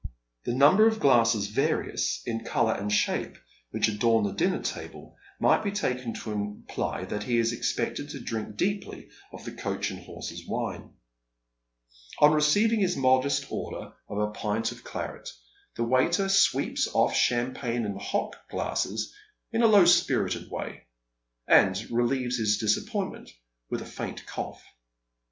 The 0.45 0.53
number 0.55 0.87
of 0.87 0.99
glasses, 0.99 1.45
various 1.49 2.23
in 2.25 2.43
colour 2.43 2.73
and 2.73 2.91
shape, 2.91 3.37
which 3.69 3.87
adorn 3.87 4.23
the 4.23 4.33
dinner 4.33 4.59
table, 4.63 5.15
might 5.39 5.63
be 5.63 5.69
taken 5.71 6.11
to 6.15 6.31
imply 6.31 7.05
that 7.05 7.21
he 7.21 7.37
is 7.37 7.53
expected 7.53 8.09
to 8.09 8.19
drink 8.19 8.55
deeply 8.57 9.11
of 9.31 9.45
the" 9.45 9.51
Coach 9.61 9.91
and 9.91 10.03
Horses" 10.03 10.43
wine. 10.47 10.95
On 12.17 12.33
receiving 12.33 12.79
his 12.79 12.97
modest 12.97 13.45
order 13.51 13.93
of 14.09 14.17
a 14.17 14.31
pint 14.31 14.71
of 14.71 14.83
claret, 14.83 15.29
the 15.75 15.83
waiter 15.83 16.29
sweeps 16.29 16.87
ofE 16.93 17.13
champagne 17.13 17.85
and 17.85 18.01
hock 18.01 18.49
glasses 18.49 19.13
in 19.51 19.61
a 19.61 19.67
low 19.67 19.85
spirited 19.85 20.49
way, 20.49 20.87
and 21.45 21.75
raMeves 21.75 22.37
his 22.37 22.57
disappointment 22.57 23.29
with 23.69 23.83
a 23.83 23.85
faint 23.85 24.25
cough. 24.25 24.63